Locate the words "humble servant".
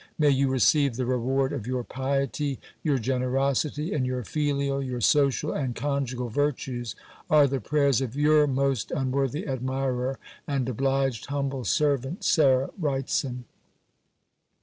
11.27-12.23